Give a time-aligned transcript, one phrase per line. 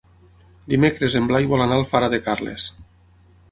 [0.73, 2.69] Dimecres en Blai vol anar a Alfara de Carles.